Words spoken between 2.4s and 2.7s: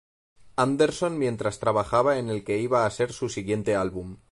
que